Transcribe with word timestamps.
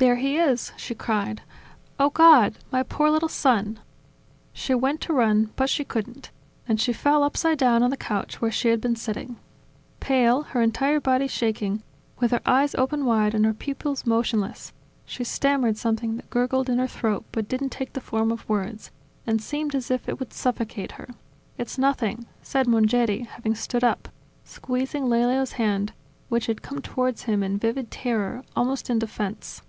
"There 0.00 0.14
he 0.14 0.36
is!" 0.36 0.70
she 0.76 0.94
cried. 0.94 1.42
"Oh, 1.98 2.10
God! 2.10 2.54
My 2.70 2.84
poor 2.84 3.10
little 3.10 3.28
son!" 3.28 3.80
She 4.52 4.72
went 4.72 5.00
to 5.00 5.12
run, 5.12 5.50
but 5.56 5.68
she 5.68 5.82
couldn't. 5.82 6.30
And 6.68 6.80
she 6.80 6.92
fell 6.92 7.24
upside 7.24 7.58
down 7.58 7.82
on 7.82 7.90
the 7.90 7.96
couch 7.96 8.40
where 8.40 8.52
she 8.52 8.68
had 8.68 8.80
been 8.80 8.94
sitting. 8.94 9.38
Pale, 9.98 10.42
her 10.54 10.62
entire 10.62 11.00
body 11.00 11.26
shaking, 11.26 11.82
with 12.20 12.30
her 12.30 12.40
eyes 12.46 12.76
open 12.76 13.06
wide 13.06 13.34
and 13.34 13.44
her 13.44 13.52
pupils 13.52 14.06
motionless, 14.06 14.72
she 15.04 15.24
stammered 15.24 15.76
something 15.76 16.14
that 16.14 16.30
gurgled 16.30 16.70
in 16.70 16.78
her 16.78 16.86
throat 16.86 17.24
but 17.32 17.48
didn't 17.48 17.70
take 17.70 17.94
the 17.94 18.00
form 18.00 18.30
of 18.30 18.48
words, 18.48 18.92
and 19.26 19.42
seemed 19.42 19.74
as 19.74 19.90
if 19.90 20.08
it 20.08 20.20
would 20.20 20.32
suffocate 20.32 20.92
her. 20.92 21.08
"It's 21.56 21.76
nothing!" 21.76 22.26
said 22.40 22.68
Mongeri, 22.68 23.26
having 23.26 23.56
stood 23.56 23.82
up, 23.82 24.08
squeezing 24.44 25.06
Lelio's 25.08 25.54
hand, 25.58 25.92
which 26.28 26.46
had 26.46 26.62
come 26.62 26.80
towards 26.80 27.24
him 27.24 27.42
in 27.42 27.58
vivid 27.58 27.90
terror, 27.90 28.44
almost 28.54 28.88
in 28.90 29.00
defense. 29.00 29.60